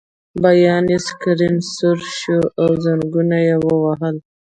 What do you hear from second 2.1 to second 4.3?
شو او زنګونه یې ووهل